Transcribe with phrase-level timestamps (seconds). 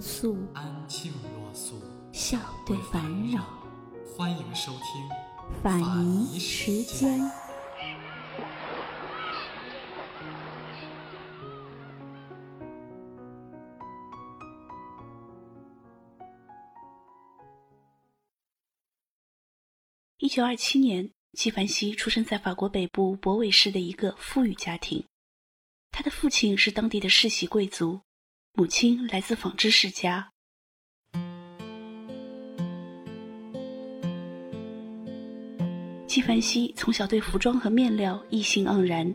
[0.00, 1.80] 素，安静若素，
[2.12, 3.44] 笑对烦扰。
[4.16, 5.08] 欢迎收听
[5.62, 7.20] 法尼时间。
[20.16, 25.04] 一九二七年，纪梵希出生在法国北部博韦市的一个富裕家庭。
[25.90, 28.00] 他的父亲是当地的世袭贵族，
[28.52, 30.32] 母亲来自纺织世家。
[36.06, 39.14] 纪梵希从小对服装和面料意兴盎然，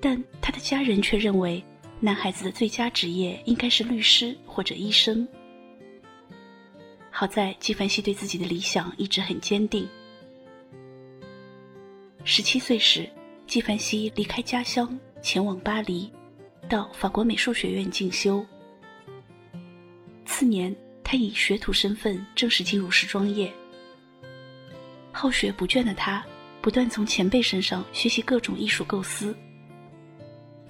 [0.00, 1.64] 但他的家人却认为，
[2.00, 5.26] 男孩子的最佳职业应该是律师或者医生。
[7.10, 9.88] 好在纪梵希对自己的理想一直很坚定。
[12.24, 13.08] 十七岁时，
[13.46, 16.12] 纪梵希离开家乡，前往巴黎，
[16.68, 18.44] 到法国美术学院进修。
[20.24, 23.52] 次年，他以学徒身份正式进入时装业。
[25.10, 26.24] 好学不倦的他，
[26.60, 29.34] 不断从前辈身上学习各种艺术构思。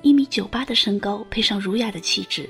[0.02, 2.48] 一米九八的身高配上儒雅的气质，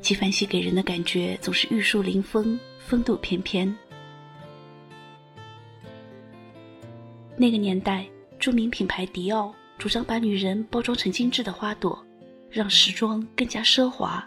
[0.00, 3.72] 纪梵希给人的感觉总是玉树临风，风度翩翩。
[7.36, 8.06] 那个年代。
[8.38, 12.05] 著名品牌迪奥主张把女人包装成精致的花朵，
[12.56, 14.26] 让时装更加奢华。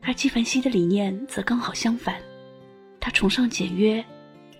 [0.00, 2.22] 而纪梵希的理念则刚好相反，
[3.00, 4.04] 他崇尚简约，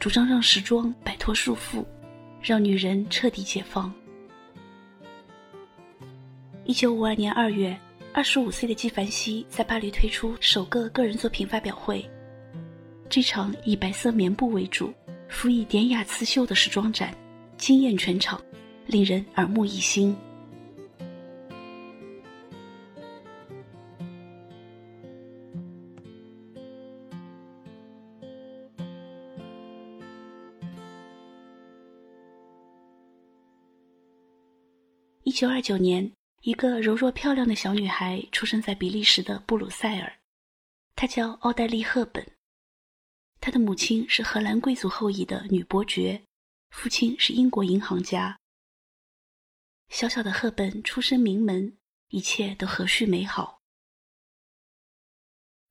[0.01, 1.85] 主张让时装摆脱束缚，
[2.43, 3.93] 让女人彻底解放。
[6.65, 7.79] 一九五二年二月，
[8.13, 12.05] 二十五岁的纪梵希在巴黎推出首个个人作品发表会，
[13.09, 14.93] 这场以白色棉布为主、
[15.29, 17.15] 辅以典雅刺绣的时装展。
[17.57, 18.41] 惊艳全场，
[18.87, 20.17] 令人耳目一新。
[35.31, 36.11] 一九二九年，
[36.43, 40.19] 一个柔弱漂亮的小女孩出生在比利时的布鲁塞尔，
[40.97, 42.29] 她叫奥黛丽·赫本，
[43.41, 46.21] 她的母亲是荷兰贵族后裔的女伯爵。
[46.71, 48.41] 父亲是英国银行家。
[49.89, 51.77] 小小的赫本出身名门，
[52.09, 53.61] 一切都和煦美好。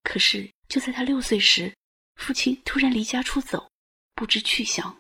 [0.04, 1.76] 可是就在她六岁时，
[2.16, 3.70] 父亲突然离家出走，
[4.16, 4.98] 不知去向。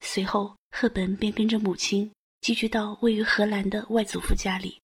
[0.00, 4.80] 随后，赫本便跟着母亲寄居到位于荷兰的外祖父家里。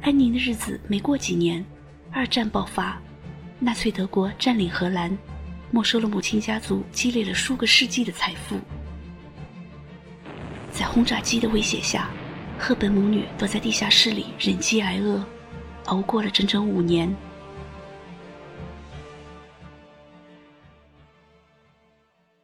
[0.00, 1.64] 安宁的日子没过几年，
[2.10, 3.00] 二战爆发，
[3.58, 5.16] 纳粹德国占领荷兰。
[5.68, 8.58] 没收了母亲家族积累了数个世纪的财富，
[10.70, 12.08] 在轰炸机的威胁下，
[12.56, 15.22] 赫本母女躲在地下室里忍饥挨饿，
[15.86, 17.14] 熬过了整整五年。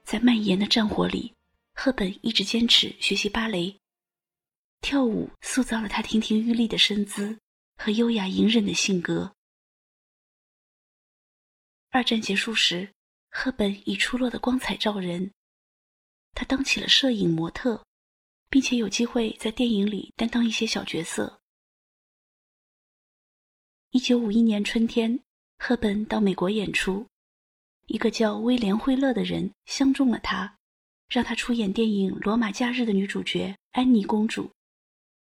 [0.04, 1.32] 在蔓延的战火里，
[1.74, 3.78] 赫本一直坚持学习芭蕾，
[4.80, 7.38] 跳舞塑造了她亭亭玉立的身姿
[7.76, 9.34] 和优雅隐忍的性格。
[11.90, 12.92] 二战结束时。
[13.34, 15.32] 赫本以出落的光彩照人，
[16.34, 17.82] 他当起了摄影模特，
[18.50, 21.40] 并且有机会在电影里担当一些小角色。
[23.88, 25.18] 一九五一年春天，
[25.58, 27.06] 赫本到美国演出，
[27.86, 30.58] 一个叫威廉·惠勒的人相中了他，
[31.08, 34.50] 让他出演电影《罗马假日》的女主角安妮公主。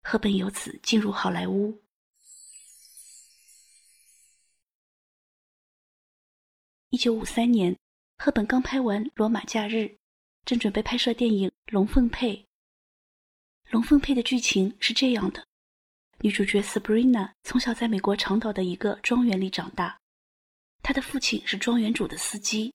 [0.03, 1.81] 赫本由此进入好莱坞。
[6.89, 7.75] 一九五三年。
[8.17, 9.75] 赫本刚拍完《罗马假日》，
[10.45, 12.33] 正准备拍摄电影《龙凤配》。
[13.71, 15.45] 《龙凤配》的剧情是这样的：
[16.21, 19.99] 女主角 Sabrina 从小在美国长岛的一个庄园里长大，
[20.81, 22.73] 她的父亲是庄园主的司机。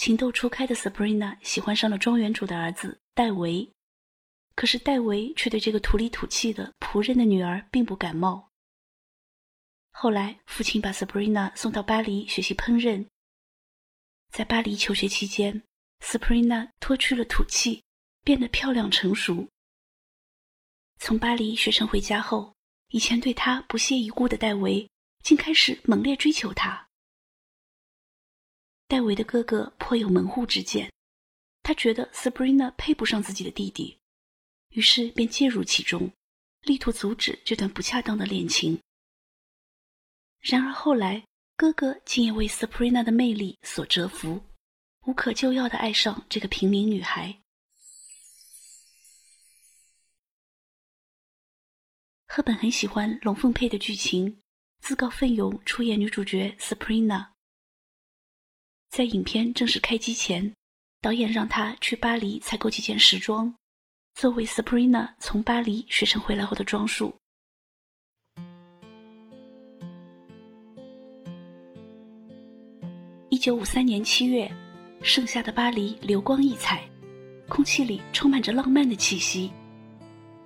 [0.00, 3.70] 情窦初开的 Sabrina 喜欢上了庄园主的儿子戴维，
[4.54, 8.48] 可是戴维却对这个土里土气的仆人的女儿并不感冒。
[9.90, 13.06] 后来，父亲把 Sabrina 送到巴黎学习烹饪。
[14.32, 15.62] 在巴黎求学期间
[16.02, 17.84] ，Sabrina 脱去了土气，
[18.24, 19.46] 变得漂亮成熟。
[20.98, 22.54] 从巴黎学成回家后，
[22.88, 24.88] 以前对她不屑一顾的戴维
[25.22, 26.88] 竟开始猛烈追求她。
[28.90, 30.92] 戴维的哥哥颇有门户之见，
[31.62, 33.96] 他觉得 Sabrina 配不上自己的弟弟，
[34.70, 36.10] 于是便介入其中，
[36.62, 38.80] 力图阻止这段不恰当的恋情。
[40.40, 44.42] 然而后来，哥哥竟也为 Sabrina 的魅力所折服，
[45.06, 47.40] 无可救药的爱上这个平民女孩。
[52.26, 54.42] 赫本很喜欢龙凤配的剧情，
[54.80, 57.29] 自告奋勇出演女主角 Sabrina。
[58.90, 60.52] 在影片正式开机前，
[61.00, 63.54] 导演让他去巴黎采购几件时装，
[64.14, 67.14] 作为 Sabrina 从巴黎学成回来后的装束。
[73.28, 74.50] 一九五三年七月，
[75.02, 76.82] 盛夏的巴黎流光溢彩，
[77.48, 79.52] 空气里充满着浪漫的气息，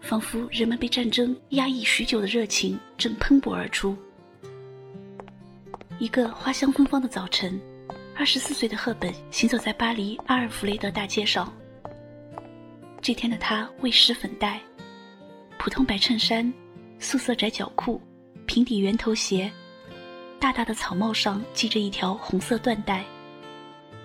[0.03, 3.97] 仿佛人们被战争压抑许久的热情正喷薄而出。
[5.99, 7.59] 一个花香芬芳的早晨。
[8.17, 11.53] 二十四岁的赫本行走在巴黎阿尔弗雷德大街上。
[13.03, 14.61] 这天的她未施粉黛，
[15.59, 16.51] 普通白衬衫、
[16.99, 18.01] 素色窄脚裤、
[18.47, 19.51] 平底圆头鞋，
[20.39, 23.05] 大大的草帽上系着一条红色缎带。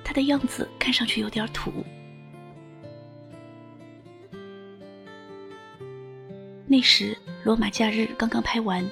[0.04, 1.72] 她的样子看上去有点土。
[6.66, 7.14] 那时
[7.44, 8.88] 《罗马假日》刚刚拍完，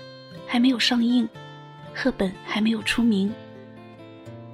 [0.46, 1.28] 还没有上映，
[1.94, 3.34] 赫本还没有出名。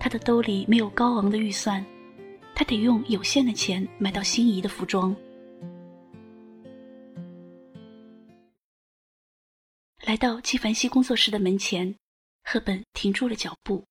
[0.04, 1.82] 他的兜里没有高昂的预算，
[2.54, 5.16] 他得用有限的钱买到心仪的服装。
[10.02, 11.96] 来到纪梵希工作室的门前，
[12.44, 13.82] 赫本停住了脚步。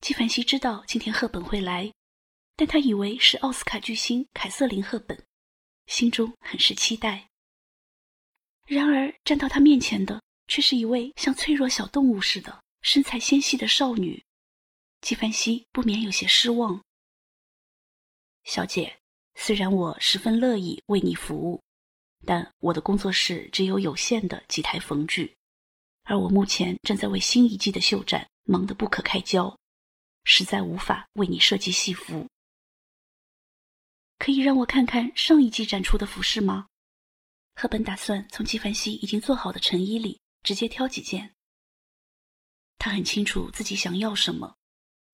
[0.00, 1.92] 纪梵希知道今天赫本会来，
[2.54, 5.20] 但他以为是奥斯卡巨星凯瑟琳·赫本，
[5.88, 7.28] 心中很是期待。
[8.66, 14.22] 然而，站到他面前的却是一位像脆弱小动物似的、身材纤细的少女。
[15.00, 16.82] 纪梵希不免有些失望。
[18.42, 18.98] 小姐，
[19.36, 21.62] 虽然我十分乐意为你服务，
[22.24, 25.36] 但我的工作室只有有限的几台缝具，
[26.02, 29.56] 而我目前正在为新一季的秀展忙得不可开交，
[30.24, 32.26] 实在无法为你设计戏服。
[34.18, 36.66] 可以让我看看上一季展出的服饰吗？
[37.58, 41.34] 赫本打算从纪梵希已经做好的成衣里直接挑几件。
[42.76, 44.58] 他很清楚自己想要什么，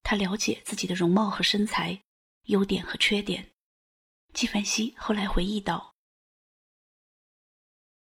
[0.02, 2.02] 他了解自己的容貌和身材，
[2.46, 3.52] 优点和缺点。
[4.34, 5.94] 纪梵希后来回忆道：“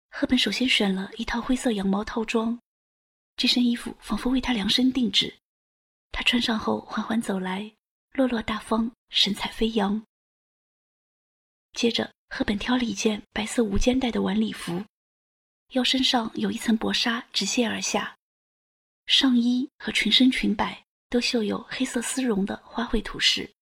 [0.10, 2.60] 赫本首先选了一套灰色羊毛套装，
[3.36, 5.40] 这身衣服仿佛为他量身定制。
[6.12, 7.72] 他穿上后缓缓走来，
[8.14, 10.04] 落落大方，神采飞扬。
[11.74, 14.81] 接着。”赫本挑了一件白色无肩带的晚礼服，
[15.72, 18.18] 腰身上有一层薄纱直泻而下，
[19.06, 23.54] 上衣和裙身裙摆都绣有黑色丝绒的花卉图饰。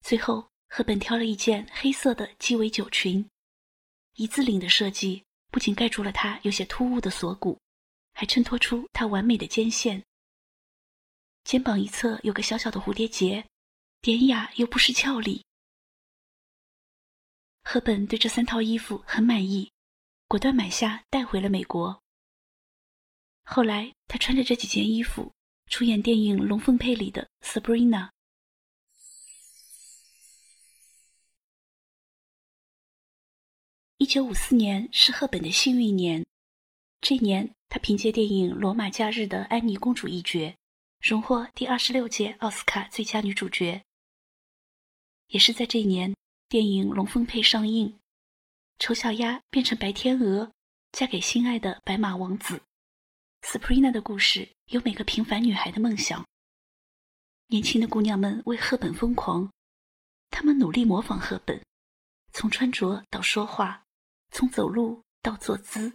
[0.00, 3.24] 最后，赫本挑了一件黑色的鸡尾酒裙，
[4.14, 5.22] 一字领的设计
[5.52, 7.56] 不仅盖住了她有些突兀的锁骨，
[8.12, 10.02] 还衬托出她完美的肩线。
[11.44, 13.46] 肩膀一侧有个小小的蝴蝶结，
[14.00, 15.44] 典雅又不失俏丽。
[17.70, 19.70] 赫本对这三套衣服很满意，
[20.26, 22.02] 果断买下带回了美国。
[23.42, 25.34] 后来，他穿着这几件衣服
[25.66, 28.08] 出演电影《龙凤配》里的 Sabrina。
[33.98, 36.24] 一九五四年是赫本的幸运年，
[37.02, 40.56] 这年她凭借电影《罗马假日》的安妮公主一角，
[41.02, 43.82] 荣获第二十六届奥斯卡最佳女主角。
[45.26, 46.14] 也是在这一年。
[46.48, 48.00] 电影《龙凤配》上映，
[48.78, 50.50] 丑小鸭变成白天鹅，
[50.92, 52.62] 嫁给心爱的白马王子。
[53.42, 56.26] Sabrina 的故事有每个平凡女孩的梦想。
[57.48, 59.52] 年轻的姑娘们为赫本疯狂，
[60.30, 61.62] 她们努力模仿赫本，
[62.32, 63.84] 从穿着到说话，
[64.30, 65.90] 从走路到坐姿。《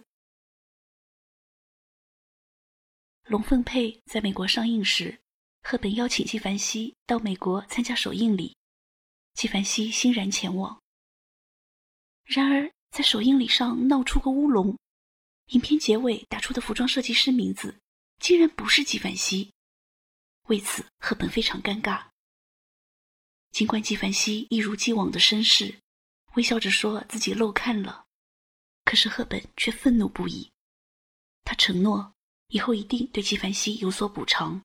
[3.24, 5.20] 龙凤配》在美国上映时，
[5.64, 8.56] 赫本邀请纪梵希到美国参加首映礼。
[9.34, 10.80] 纪梵希欣然前往。
[12.24, 14.78] 然而，在首映礼上闹出个乌龙，
[15.48, 17.78] 影片结尾打出的服装设计师名字
[18.18, 19.52] 竟然不是纪梵希。
[20.48, 22.06] 为此，赫本非常尴尬。
[23.50, 25.80] 尽管纪梵希一如既往的绅士，
[26.34, 28.06] 微笑着说自己漏看了，
[28.84, 30.50] 可是赫本却愤怒不已。
[31.44, 32.14] 他承诺
[32.48, 34.62] 以后一定对纪梵希有所补偿，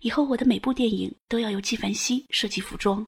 [0.00, 3.06] 以后我的每部电影都要由纪梵希设计服装。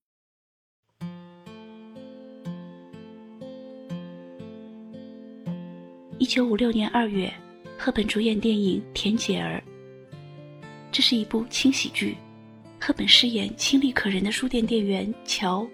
[6.26, 7.32] 一九五六年二月，
[7.78, 9.62] 赫本主演电影《田姐儿》。
[10.90, 12.16] 这是一部轻喜剧，
[12.80, 15.64] 赫本饰演清丽可人的书店店员乔。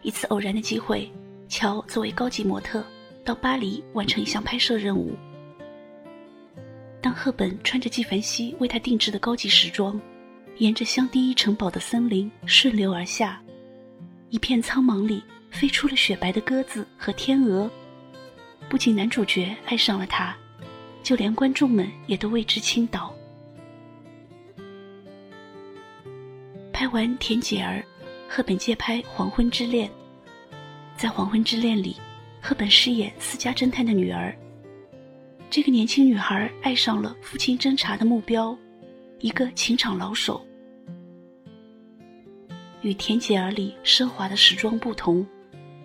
[0.00, 1.12] 一次偶然的机会，
[1.50, 2.82] 乔作为高级模特
[3.26, 5.14] 到巴黎完成一项拍摄任务。
[7.02, 10.00] 当赫本穿着纪梵希为她定制的高级时装，
[10.56, 13.38] 沿着香第一城堡的森林顺流而下，
[14.30, 17.70] 一片苍茫里飞出了雪白的鸽子和天鹅。
[18.68, 20.36] 不仅男主角爱上了她，
[21.02, 23.14] 就连观众们也都为之倾倒。
[26.72, 27.84] 拍完《田姐儿》，
[28.28, 29.88] 赫本接拍《黄昏之恋》。
[30.96, 31.96] 在《黄昏之恋》里，
[32.40, 34.36] 赫本饰演私家侦探的女儿。
[35.48, 38.56] 这个年轻女孩爱上了父亲侦查的目标，
[39.20, 40.44] 一个情场老手。
[42.82, 45.26] 与《田姐儿》里奢华的时装不同，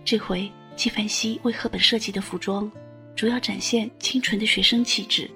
[0.03, 2.71] 这回纪梵希为赫本设计的服装，
[3.15, 5.29] 主要展现清纯的学生气质。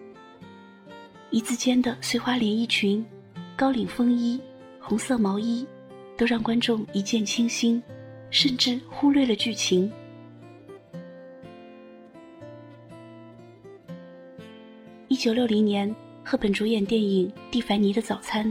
[1.30, 3.06] 一字肩的碎花连衣裙，
[3.56, 4.40] 高领风衣。
[4.88, 5.66] 红色毛衣，
[6.16, 7.82] 都让观众一见倾心，
[8.30, 9.92] 甚至忽略了剧情。
[15.08, 18.46] 一九六零年，赫本主演电影《蒂凡尼的早餐》，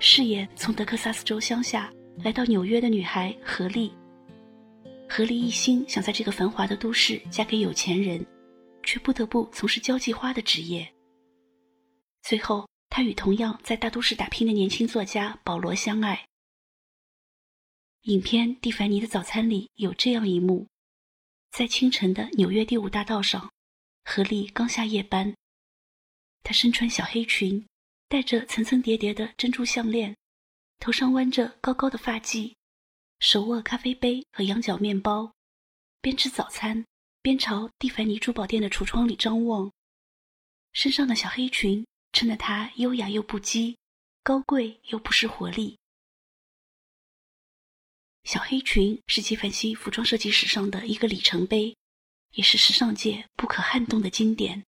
[0.00, 1.92] 饰演从德克萨斯州乡下
[2.24, 3.92] 来到纽约的女孩何丽。
[5.14, 8.26] 何丽一心想在这个繁华的都市嫁给有钱人，
[8.82, 10.90] 却不得不从事交际花的职业。
[12.22, 12.66] 最后。
[12.94, 16.26] 他与同样在大都市打拼的年轻作家保罗相爱。
[18.02, 20.66] 影片《蒂凡尼的早餐》里有这样一幕：
[21.50, 23.50] 在清晨的纽约第五大道上，
[24.04, 25.34] 何丽刚下夜班，
[26.42, 27.66] 她身穿小黑裙，
[28.10, 30.14] 戴着层层叠叠的珍珠项链，
[30.78, 32.52] 头上弯着高高的发髻，
[33.22, 35.32] 手握咖啡杯和羊角面包，
[36.00, 36.84] 边吃早餐
[37.22, 39.72] 边朝蒂凡尼珠宝店的橱窗里张望，
[40.72, 41.86] 身上的小黑裙。
[42.12, 43.76] 衬得她优雅又不羁，
[44.24, 45.78] 高贵又不失活力。
[48.24, 51.76] 小黑裙是纪梵希服装设计史上的一个里程碑，
[52.32, 54.64] 也是时尚界不可撼动的经典。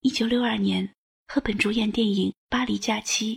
[0.00, 0.94] 一九六二年，
[1.26, 3.36] 赫本主演电影《巴黎假期》。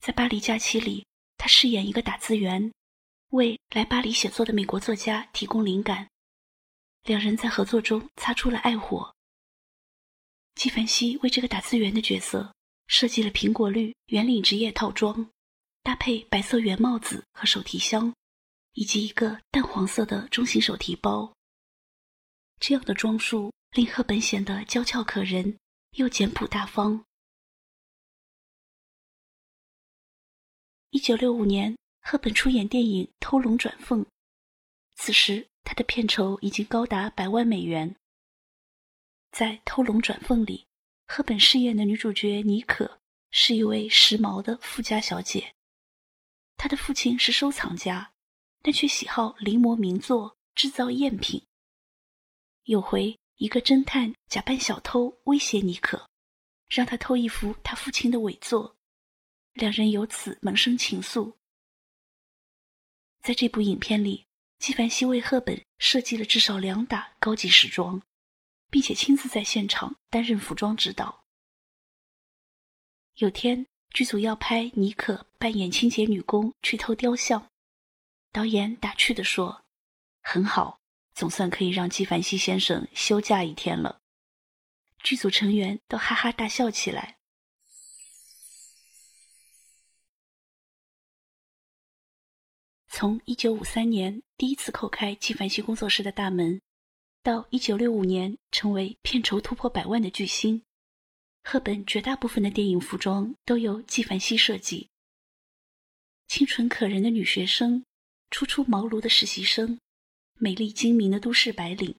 [0.00, 2.72] 在《巴黎假期》里，他饰演一个打字员，
[3.32, 6.08] 为来巴黎写作的美国作家提供灵感。
[7.02, 9.14] 两人在合作中擦出了爱火。
[10.54, 12.54] 纪梵希为这个打字员的角色
[12.86, 15.28] 设计了苹果绿圆领职业套装，
[15.82, 18.14] 搭配白色圆帽子和手提箱，
[18.72, 21.30] 以及一个淡黄色的中型手提包。
[22.58, 25.58] 这样的装束令赫本显得娇俏可人，
[25.92, 27.04] 又简朴大方。
[30.90, 34.02] 一九六五年，赫本出演电影《偷龙转凤》，
[34.96, 35.46] 此时。
[35.64, 37.94] 他的片酬已经高达百万美元。
[39.30, 40.66] 在《偷龙转凤》里，
[41.06, 45.52] 赫本饰演的女主角妮可是一位时髦的富家小姐。
[46.56, 48.10] 她的父亲是收藏家，
[48.62, 51.42] 但却喜好临摹名作，制造赝品。
[52.62, 56.08] 有回，一个侦探假扮小偷威胁妮可，
[56.70, 58.74] 让他偷一幅他父亲的伪作，
[59.58, 61.34] 两人由此萌生情愫。
[63.20, 64.24] 在这部影片里。
[64.58, 68.02] 纪梵希为赫本设计了至少两打高级时装，
[68.70, 71.24] 并且亲自在现场担任服装指导。
[73.18, 77.48] 有天，剧组要拍妮可扮演清洁女工去偷雕像，
[78.32, 79.64] 导演打趣地说
[80.22, 80.80] ：“很好，
[81.14, 84.00] 总算可以让纪梵希先生休假一天了。”
[85.04, 87.17] 剧组成员都哈哈大笑起来。
[92.88, 96.60] 从1953年第一次叩开纪梵希工作室的大门，
[97.22, 100.62] 到1965年成为片酬突破百万的巨星，
[101.44, 104.88] 赫本绝大部分的电影服装都由纪梵希设计。
[106.26, 107.84] 清纯可人的女学生，
[108.30, 109.78] 初出茅庐的实习生，
[110.34, 111.94] 美丽精明的都市白领，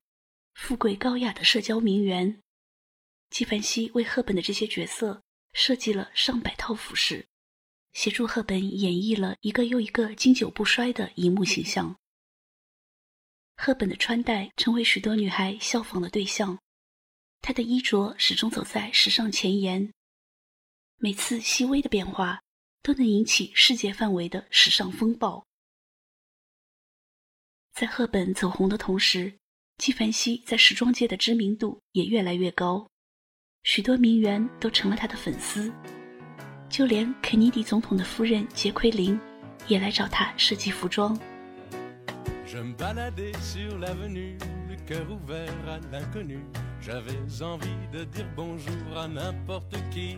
[0.56, 2.42] 富贵高雅的社交名媛，
[3.30, 5.22] 纪梵希为赫本的这些角色
[5.54, 7.29] 设计了上百套服饰。
[8.00, 12.00] 协助赫本演绎了一个又一个经久不衰的荧幕形象。
[13.58, 16.58] 赫本的穿戴成为许多女孩效仿的对象，
[17.42, 19.92] 她的衣着始终走在时尚前沿，
[20.96, 22.42] 每次细微的变化
[22.82, 25.46] 都能引起世界范围的时尚风暴。
[27.74, 29.38] 在赫本走红的同时，
[29.78, 32.90] 纪梵希在时装界的知名度也越来越高，
[33.64, 35.70] 许多名媛都成了她的粉丝。
[36.70, 39.20] 就连肯尼迪总统的夫人杰奎琳，
[39.68, 41.18] 也来找他设计服装。
[42.46, 44.38] Je me baladais sur l'avenue,
[44.70, 46.44] le cœur ouvert à l'inconnu.
[46.82, 50.18] J'avais envie de dire bonjour à n'importe qui,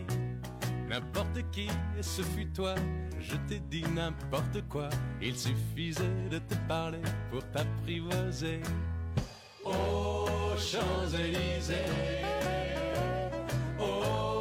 [0.89, 1.67] n'importe qui,
[1.97, 2.75] et ce fut toi.
[3.19, 4.89] Je t'ai dit n'importe quoi,
[5.21, 8.61] il suffisait de te parler pour t'apprivoiser.
[9.63, 11.75] Aux Champs-Élysées,
[13.79, 14.40] aux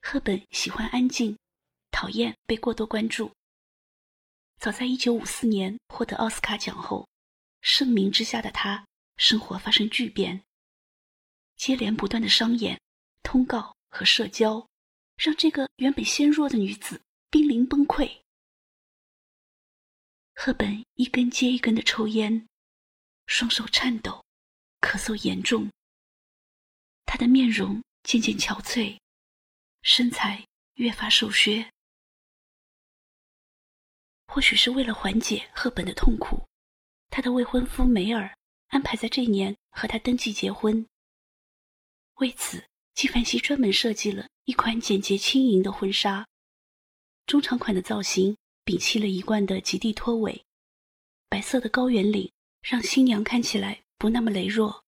[0.00, 1.36] 赫本喜欢安静，
[1.90, 3.32] 讨厌被过多关注。
[4.58, 7.08] 早在1954年获得奥斯卡奖后，
[7.62, 8.86] 盛名之下的她
[9.16, 10.40] 生活发生巨变。
[11.56, 12.80] 接连不断的商演、
[13.22, 14.64] 通告和社交，
[15.16, 18.20] 让这个原本纤弱的女子濒临崩溃。
[20.42, 22.48] 赫本一根接一根的抽烟，
[23.26, 24.24] 双手颤抖，
[24.80, 25.70] 咳嗽严重。
[27.04, 28.98] 他的面容渐渐憔悴，
[29.82, 30.42] 身材
[30.76, 31.70] 越发瘦削。
[34.28, 36.42] 或许是为了缓解赫本的痛苦，
[37.10, 38.34] 她的未婚夫梅尔
[38.68, 40.86] 安排在这一年和她登记结婚。
[42.14, 46.26] 为此，纪梵希专门设计了一款简洁轻盈的婚纱，
[47.26, 50.44] 中长款的造型摒弃了一贯的极地拖尾，
[51.28, 52.30] 白色的高圆领
[52.62, 54.82] 让新娘看起来不那么羸弱。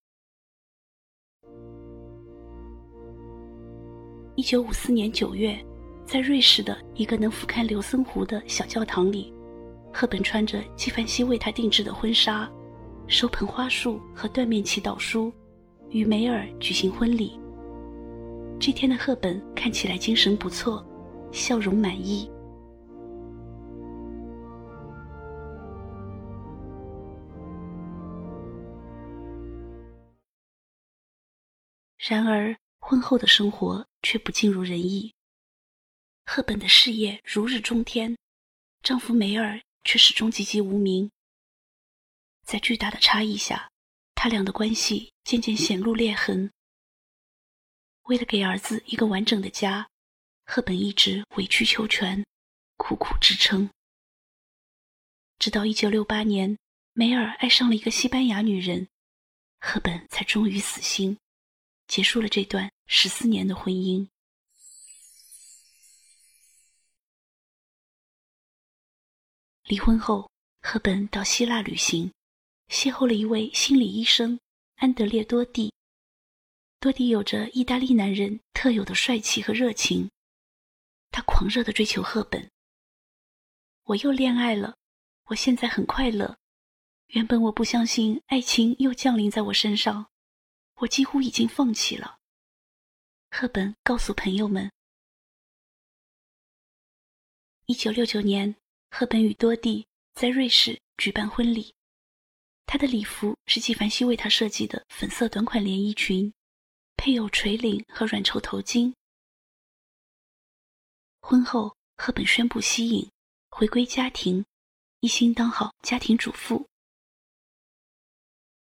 [4.35, 5.63] 一九五四年九月，
[6.07, 9.33] 在瑞士的一个能俯瞰琉森湖的小教堂里，
[9.93, 12.51] 赫本穿着纪梵希为她定制的婚纱，
[13.07, 15.31] 手捧花束和缎面祈祷书，
[15.91, 17.39] 与梅尔举行婚礼。
[18.59, 20.83] 这天的赫本看起来精神不错，
[21.31, 22.31] 笑容满意。
[32.05, 35.15] 然而，婚后的生活却不尽如人意。
[36.27, 38.19] 赫本的事业如日中天，
[38.83, 41.09] 丈夫梅尔却始终籍籍无名。
[42.45, 43.71] 在巨大的差异下，
[44.17, 46.51] 他俩的关系渐渐显露裂痕。
[48.07, 49.89] 为了给儿子一个完整的家，
[50.45, 52.27] 赫本一直委曲求全，
[52.79, 53.71] 苦苦支撑。
[55.39, 56.59] 直到1968年，
[56.95, 58.89] 梅尔爱上了一个西班牙女人，
[59.61, 61.17] 赫本才终于死心，
[61.93, 64.09] 结束了这段十四年的婚姻。
[69.65, 70.31] 离婚后，
[70.63, 72.11] 赫本到希腊旅行，
[72.71, 74.41] 邂逅了一位心理医生
[74.77, 75.71] 安德烈多蒂。
[76.81, 80.09] 多蒂有着意大利男人特有的帅气和热情，
[81.11, 82.51] 他狂热的追求赫本。
[83.83, 84.75] 我又恋爱了，
[85.25, 86.39] 我现在很快乐。
[87.09, 90.07] 原本我不相信爱情又降临在我身上，
[90.83, 92.19] 我几乎已经放弃了。
[93.31, 94.69] 赫本告诉朋友们。
[97.67, 98.57] 一九六九年，
[98.91, 101.73] 赫本与多蒂在瑞士举办婚礼，
[102.67, 106.33] 她的礼服是纪梵希为她设计的粉色短款连衣裙。
[106.97, 108.93] 配有垂领和软绸头巾。
[111.21, 113.11] 婚后，赫本宣布息影，
[113.51, 114.45] 回归家庭，
[115.01, 116.69] 一心当好家庭主妇。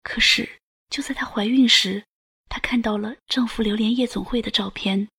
[0.04, 0.62] 可是，
[0.93, 2.06] 就在她怀孕时，
[2.49, 5.10] 她看到了丈夫流连夜总会的照片。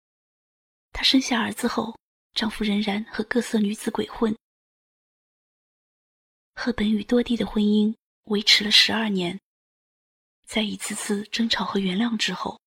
[0.93, 1.99] 她生下儿子后，
[2.33, 4.33] 丈夫仍然和各色女子鬼混。
[6.55, 7.93] 赫本与多蒂的婚姻
[8.27, 9.41] 维持了十二年，
[10.47, 12.61] 在一次次争吵和原谅之后。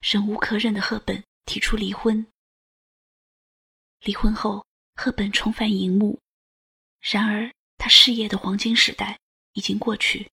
[0.00, 2.24] 忍无可忍的赫本提出离婚。
[4.02, 4.64] 离婚后，
[4.94, 6.20] 赫本重返荧幕，
[7.00, 9.18] 然而她事业的黄金时代
[9.54, 10.30] 已经过去。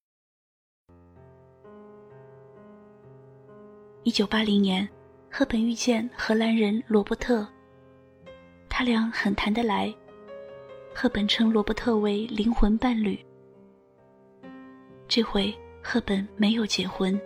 [4.03, 4.87] 一九八零年，
[5.29, 7.47] 赫本遇见荷兰人罗伯特，
[8.67, 9.93] 他俩很谈得来。
[10.91, 13.23] 赫本称罗伯特为灵魂伴侣。
[15.07, 17.19] 这回，赫本没有结婚。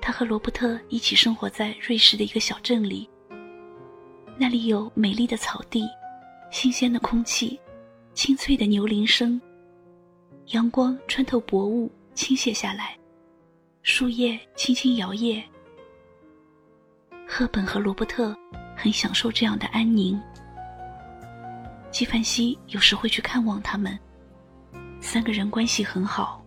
[0.00, 3.08] 他和罗伯特一起生活在瑞士的一个小镇里，
[4.36, 5.88] 那里有美丽的草地、
[6.50, 7.56] 新鲜的空气、
[8.12, 9.40] 清脆的牛铃声。
[10.48, 12.98] 阳光穿透薄雾倾泻下来，
[13.82, 15.40] 树叶轻轻摇曳。
[17.26, 18.34] 赫本和罗伯特
[18.76, 20.18] 很享受这样的安宁。
[21.90, 23.98] 纪梵希有时会去看望他们，
[25.00, 26.45] 三个人关系很好。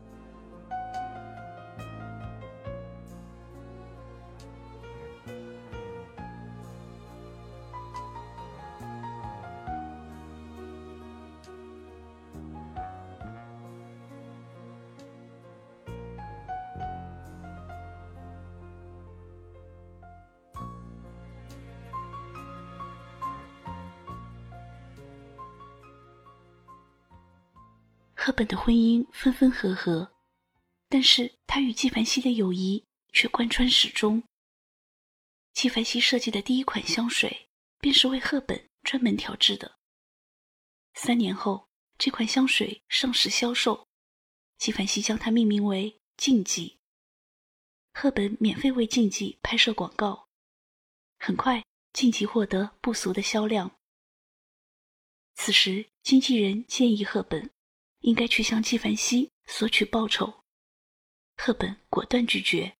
[28.22, 30.12] 赫本的婚姻分分合合，
[30.90, 34.22] 但是他与纪梵希的友谊却贯穿始终。
[35.54, 37.48] 纪梵希设计的第一款香水
[37.80, 39.80] 便是为赫本专门调制的。
[40.96, 43.88] 三年后，这款香水上市销售，
[44.58, 46.78] 纪梵希将它命名为“禁忌”。
[47.96, 50.28] 赫本免费为禁忌拍摄广告，
[51.20, 53.80] 很快，禁忌获得不俗的销量。
[55.36, 57.50] 此时，经纪人建议赫本。
[58.00, 60.44] 应该去向纪梵希索取报酬，
[61.38, 62.76] 赫本果断拒绝。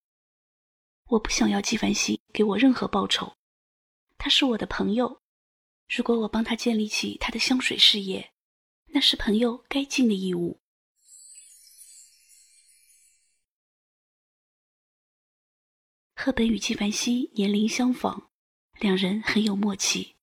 [1.06, 3.36] 我不想要纪梵希给我任何报酬，
[4.18, 5.22] 他是我的朋友。
[5.88, 8.32] 如果我帮他建立起他的香水事业，
[8.88, 10.60] 那是朋友该尽的义务。
[16.16, 18.30] 赫本与纪梵希年龄相仿，
[18.80, 20.16] 两人很有默契。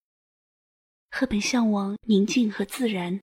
[1.11, 3.21] 赫本向往宁静和自然。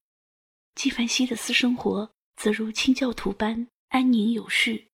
[0.75, 4.89] 纪梵希的私生活则如清教徒般安宁有序。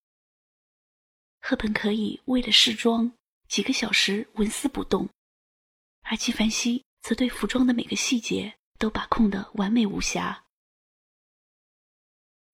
[1.40, 3.10] 赫本可以为了试妆
[3.48, 5.08] 几个小时纹丝不动，
[6.02, 10.44] 而纪梵希则对服装的每个细节都把控得完美无瑕。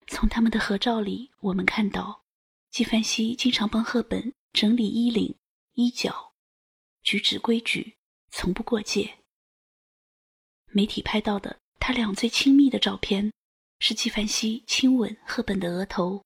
[0.06, 2.24] 从他们的合照里，我们看到
[2.70, 5.36] 纪梵希经常帮赫本整理衣领、
[5.72, 6.32] 衣角，
[7.02, 7.96] 举止规矩，
[8.30, 9.18] 从不过界。
[10.68, 11.58] 媒体拍到的。
[11.78, 13.32] 他俩最亲密的照片，
[13.78, 16.24] 是纪梵希亲吻赫本的额头，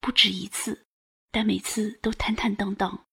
[0.00, 0.86] 不止一次，
[1.30, 3.04] 但每次都坦坦荡荡。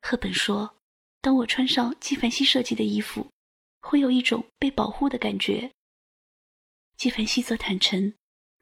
[0.00, 0.78] 赫本说
[1.20, 3.30] ：“当我穿上纪梵希设计的衣服，
[3.80, 5.70] 会有一种被保护的感觉。”
[6.96, 8.14] 纪梵希则坦诚：“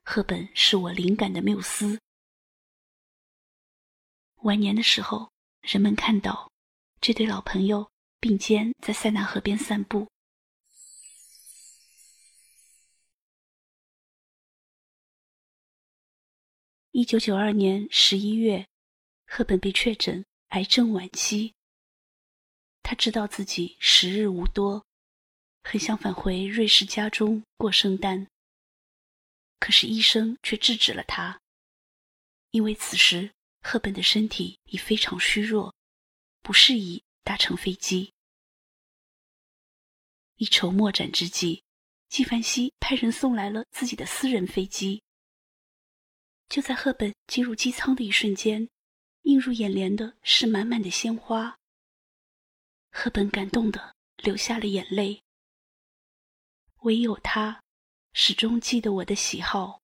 [0.04, 2.00] 赫本是我灵感的缪斯。”
[4.42, 5.30] 晚年的时候，
[5.62, 6.50] 人们看到
[7.00, 10.08] 这对老朋友并肩在塞纳河边散步。
[16.98, 18.66] 一九九二年十一月，
[19.24, 21.54] 赫本被确诊癌症晚期。
[22.82, 24.84] 他知道自己时日无多，
[25.62, 28.26] 很想返回瑞士家中过圣诞。
[29.60, 31.40] 可是医生却制止了他，
[32.50, 35.72] 因为此时赫本的身体已非常虚弱，
[36.42, 38.12] 不适宜搭乘飞机。
[40.34, 41.62] 一筹莫展之际，
[42.08, 45.00] 纪梵希派人送来了自己的私人飞机。
[46.48, 48.68] 就在赫本进入机舱的一瞬间，
[49.22, 51.58] 映入眼帘的是满满的鲜花。
[52.90, 55.22] 赫本感动的流下了眼泪。
[56.82, 57.62] 唯有他，
[58.14, 59.82] 始终记得我的喜好，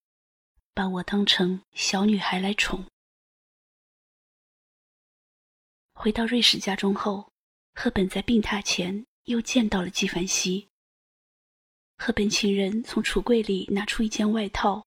[0.72, 2.86] 把我当成小女孩来宠。
[5.92, 7.30] 回到瑞士家中后，
[7.74, 10.66] 赫本在病榻前又见到了纪梵希。
[11.98, 14.86] 赫本请人从橱柜里拿出一件外套，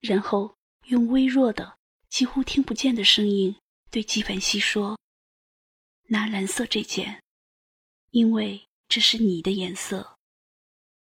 [0.00, 0.55] 然后。
[0.86, 1.76] 用微弱的、
[2.08, 3.56] 几乎听不见的声音
[3.90, 4.96] 对纪梵希说
[6.08, 7.22] ：“拿蓝色这件，
[8.10, 10.16] 因为这是你的颜色。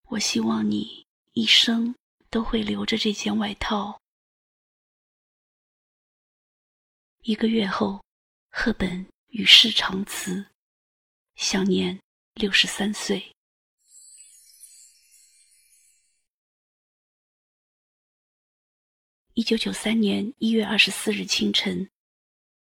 [0.09, 1.95] 我希望你一生
[2.29, 3.99] 都会留着这件外套。”
[7.25, 8.03] 一个月后，
[8.51, 10.45] 赫本与世长辞，
[11.35, 11.99] 享年
[12.35, 13.32] 六十三岁。
[19.35, 21.89] 一九九三年一月二十四日清晨，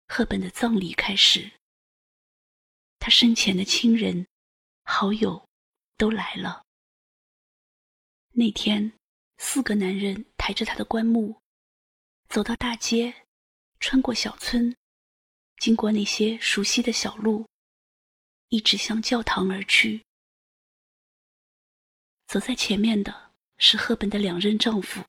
[0.07, 1.51] 赫本的葬礼开始。
[2.97, 4.25] 他生前的亲人、
[4.83, 5.49] 好友
[5.97, 6.63] 都来了。
[8.29, 8.93] 那天，
[9.37, 11.41] 四个男人抬着他的棺木，
[12.29, 13.25] 走到大街，
[13.81, 14.73] 穿过小村，
[15.57, 17.45] 经过那些熟悉的小路，
[18.47, 20.05] 一直向教堂而去。
[22.27, 25.03] 走在前面的是赫本的两任丈夫。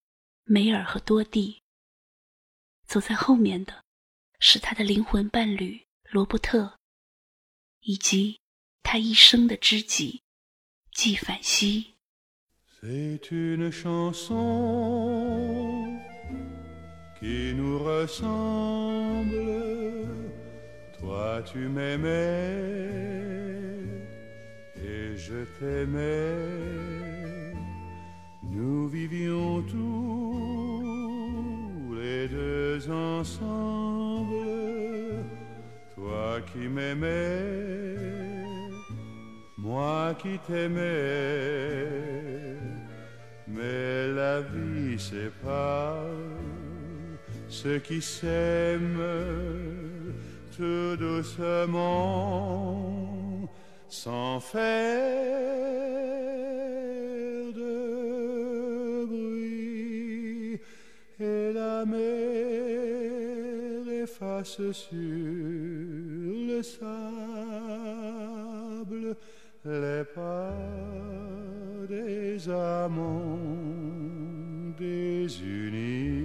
[0.45, 1.63] 梅尔和多蒂。
[2.87, 3.85] 走在后面的，
[4.39, 6.79] 是他的灵魂伴侣罗伯特，
[7.81, 8.41] 以及
[8.83, 10.23] 他一生的知己
[10.91, 11.95] 纪梵希。
[21.01, 22.09] Toi tu m'aimais
[24.77, 26.37] et je t'aimais.
[28.45, 30.32] Nous vivions tous
[32.29, 34.35] deux ensemble.
[35.95, 37.97] Toi qui m'aimais,
[39.59, 41.89] moi qui t'aimais.
[43.49, 46.07] Mais la vie sépare
[47.53, 48.99] ceux qui s'aiment
[50.57, 51.89] tout doucement,
[53.89, 56.32] sans faire
[64.23, 64.93] efface sur
[66.49, 66.87] le sable
[69.65, 70.53] les pas
[71.89, 73.39] des amants
[74.79, 76.22] désunis.